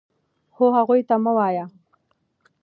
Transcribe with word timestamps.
خو 0.55 0.65
هغوی 0.77 1.01
ته 1.07 1.15
مه 1.23 1.31
وایه. 1.37 1.65